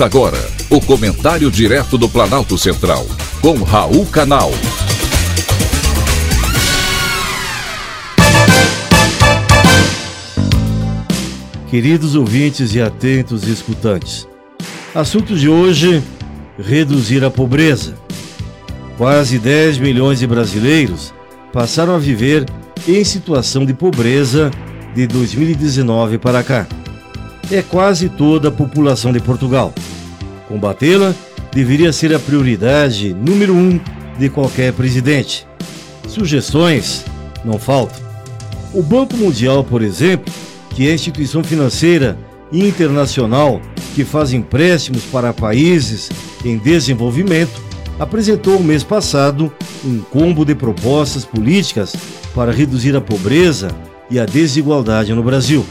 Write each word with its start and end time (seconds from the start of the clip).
Agora 0.00 0.38
o 0.70 0.80
comentário 0.80 1.50
direto 1.50 1.98
do 1.98 2.08
Planalto 2.08 2.56
Central, 2.56 3.06
com 3.42 3.62
Raul 3.62 4.06
Canal. 4.06 4.50
Queridos 11.68 12.14
ouvintes 12.14 12.74
e 12.74 12.80
atentos 12.80 13.46
escutantes, 13.46 14.26
assunto 14.94 15.36
de 15.36 15.50
hoje: 15.50 16.02
reduzir 16.58 17.22
a 17.22 17.30
pobreza. 17.30 17.94
Quase 18.96 19.38
10 19.38 19.76
milhões 19.76 20.20
de 20.20 20.26
brasileiros 20.26 21.12
passaram 21.52 21.94
a 21.94 21.98
viver 21.98 22.46
em 22.88 23.04
situação 23.04 23.66
de 23.66 23.74
pobreza 23.74 24.50
de 24.94 25.06
2019 25.06 26.16
para 26.16 26.42
cá. 26.42 26.66
É 27.50 27.60
quase 27.60 28.08
toda 28.08 28.48
a 28.48 28.52
população 28.52 29.12
de 29.12 29.20
Portugal. 29.20 29.74
Combatê-la 30.50 31.14
deveria 31.54 31.92
ser 31.92 32.12
a 32.12 32.18
prioridade 32.18 33.14
número 33.14 33.54
um 33.54 33.78
de 34.18 34.28
qualquer 34.28 34.72
presidente. 34.72 35.46
Sugestões 36.08 37.04
não 37.44 37.56
faltam. 37.56 37.96
O 38.74 38.82
Banco 38.82 39.16
Mundial, 39.16 39.62
por 39.62 39.80
exemplo, 39.80 40.32
que 40.70 40.88
é 40.88 40.90
a 40.90 40.94
instituição 40.94 41.44
financeira 41.44 42.18
internacional 42.52 43.62
que 43.94 44.04
faz 44.04 44.32
empréstimos 44.32 45.04
para 45.04 45.32
países 45.32 46.10
em 46.44 46.58
desenvolvimento, 46.58 47.62
apresentou 47.96 48.56
o 48.56 48.64
mês 48.64 48.82
passado 48.82 49.52
um 49.84 50.00
combo 50.00 50.44
de 50.44 50.56
propostas 50.56 51.24
políticas 51.24 51.94
para 52.34 52.50
reduzir 52.50 52.96
a 52.96 53.00
pobreza 53.00 53.68
e 54.10 54.18
a 54.18 54.26
desigualdade 54.26 55.14
no 55.14 55.22
Brasil. 55.22 55.64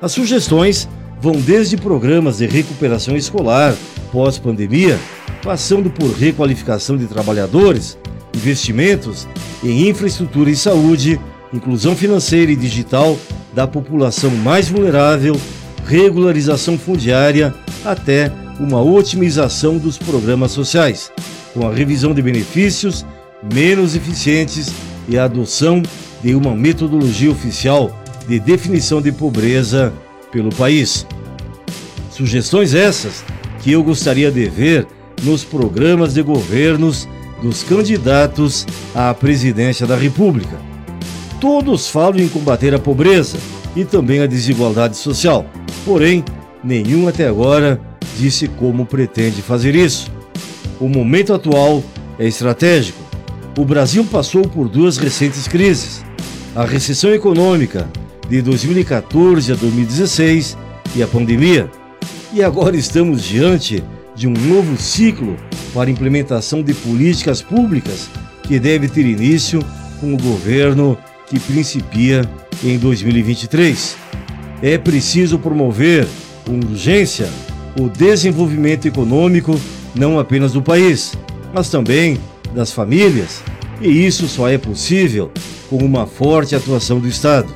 As 0.00 0.12
sugestões 0.12 0.88
vão 1.20 1.32
desde 1.40 1.76
programas 1.76 2.38
de 2.38 2.46
recuperação 2.46 3.16
escolar 3.16 3.74
pós-pandemia, 4.12 4.98
passando 5.42 5.90
por 5.90 6.10
requalificação 6.12 6.96
de 6.96 7.06
trabalhadores, 7.06 7.98
investimentos 8.34 9.26
em 9.62 9.88
infraestrutura 9.88 10.50
e 10.50 10.56
saúde, 10.56 11.20
inclusão 11.52 11.94
financeira 11.94 12.50
e 12.50 12.56
digital 12.56 13.16
da 13.54 13.66
população 13.66 14.30
mais 14.30 14.68
vulnerável, 14.68 15.40
regularização 15.86 16.78
fundiária, 16.78 17.54
até 17.84 18.32
uma 18.58 18.82
otimização 18.82 19.78
dos 19.78 19.96
programas 19.96 20.50
sociais, 20.50 21.12
com 21.54 21.66
a 21.66 21.72
revisão 21.72 22.12
de 22.12 22.22
benefícios 22.22 23.04
menos 23.54 23.94
eficientes 23.94 24.72
e 25.08 25.18
a 25.18 25.24
adoção 25.24 25.82
de 26.22 26.34
uma 26.34 26.54
metodologia 26.54 27.30
oficial 27.30 27.96
de 28.26 28.40
definição 28.40 29.00
de 29.00 29.12
pobreza 29.12 29.92
pelo 30.32 30.50
país. 30.54 31.06
Sugestões 32.10 32.74
essas 32.74 33.24
que 33.66 33.72
eu 33.72 33.82
gostaria 33.82 34.30
de 34.30 34.48
ver 34.48 34.86
nos 35.24 35.42
programas 35.42 36.14
de 36.14 36.22
governos 36.22 37.08
dos 37.42 37.64
candidatos 37.64 38.64
à 38.94 39.12
presidência 39.12 39.84
da 39.84 39.96
República. 39.96 40.56
Todos 41.40 41.88
falam 41.88 42.20
em 42.20 42.28
combater 42.28 42.72
a 42.76 42.78
pobreza 42.78 43.36
e 43.74 43.84
também 43.84 44.20
a 44.20 44.26
desigualdade 44.26 44.96
social, 44.96 45.44
porém, 45.84 46.24
nenhum 46.62 47.08
até 47.08 47.26
agora 47.26 47.80
disse 48.16 48.46
como 48.46 48.86
pretende 48.86 49.42
fazer 49.42 49.74
isso. 49.74 50.12
O 50.78 50.88
momento 50.88 51.34
atual 51.34 51.82
é 52.20 52.28
estratégico. 52.28 53.02
O 53.58 53.64
Brasil 53.64 54.04
passou 54.04 54.42
por 54.42 54.68
duas 54.68 54.96
recentes 54.96 55.48
crises: 55.48 56.04
a 56.54 56.64
recessão 56.64 57.12
econômica 57.12 57.88
de 58.28 58.40
2014 58.42 59.50
a 59.50 59.56
2016 59.56 60.56
e 60.94 61.02
a 61.02 61.06
pandemia. 61.08 61.68
E 62.32 62.42
agora 62.42 62.76
estamos 62.76 63.22
diante 63.22 63.82
de 64.14 64.26
um 64.26 64.32
novo 64.32 64.76
ciclo 64.76 65.36
para 65.72 65.90
implementação 65.90 66.62
de 66.62 66.74
políticas 66.74 67.40
públicas 67.40 68.08
que 68.42 68.58
deve 68.58 68.88
ter 68.88 69.06
início 69.06 69.64
com 70.00 70.12
o 70.12 70.18
governo 70.18 70.98
que 71.26 71.38
principia 71.38 72.28
em 72.64 72.78
2023. 72.78 73.96
É 74.62 74.76
preciso 74.76 75.38
promover 75.38 76.06
com 76.44 76.58
urgência 76.58 77.28
o 77.78 77.88
desenvolvimento 77.88 78.86
econômico 78.86 79.60
não 79.94 80.18
apenas 80.18 80.52
do 80.52 80.62
país, 80.62 81.14
mas 81.52 81.70
também 81.70 82.18
das 82.54 82.72
famílias, 82.72 83.42
e 83.80 84.06
isso 84.06 84.26
só 84.26 84.48
é 84.48 84.58
possível 84.58 85.30
com 85.68 85.76
uma 85.76 86.06
forte 86.06 86.54
atuação 86.54 86.98
do 86.98 87.08
Estado. 87.08 87.52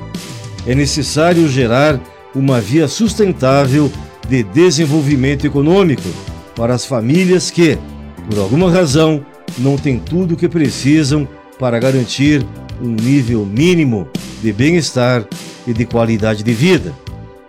É 0.65 0.75
necessário 0.75 1.47
gerar 1.49 1.99
uma 2.35 2.61
via 2.61 2.87
sustentável 2.87 3.91
de 4.31 4.43
desenvolvimento 4.43 5.45
econômico 5.45 6.07
para 6.55 6.73
as 6.73 6.85
famílias 6.85 7.51
que, 7.51 7.77
por 8.29 8.39
alguma 8.39 8.71
razão, 8.71 9.25
não 9.57 9.77
têm 9.77 9.99
tudo 9.99 10.35
o 10.35 10.37
que 10.37 10.47
precisam 10.47 11.27
para 11.59 11.77
garantir 11.77 12.41
um 12.81 12.87
nível 12.87 13.45
mínimo 13.45 14.07
de 14.41 14.53
bem-estar 14.53 15.27
e 15.67 15.73
de 15.73 15.85
qualidade 15.85 16.43
de 16.43 16.53
vida. 16.53 16.93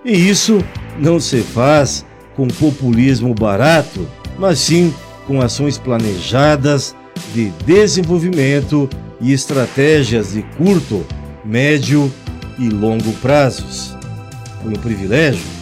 E 0.04 0.28
isso 0.28 0.58
não 0.98 1.20
se 1.20 1.42
faz 1.42 2.04
com 2.34 2.48
populismo 2.48 3.32
barato, 3.32 4.04
mas 4.36 4.58
sim 4.58 4.92
com 5.24 5.40
ações 5.40 5.78
planejadas 5.78 6.96
de 7.32 7.50
desenvolvimento 7.64 8.90
e 9.20 9.32
estratégias 9.32 10.32
de 10.32 10.42
curto, 10.58 11.06
médio 11.44 12.12
e 12.58 12.68
longo 12.68 13.12
prazos. 13.22 13.96
Foi 14.60 14.72
um 14.72 14.80
privilégio 14.80 15.61